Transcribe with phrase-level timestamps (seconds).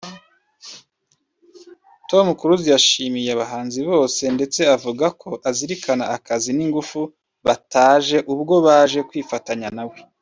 [2.09, 6.99] Tom Close yashimiye abahanzi bose ndetse avuga ko azirikana akazi n’ingufu
[7.47, 9.97] bataje ubwo baje kwifatanya na we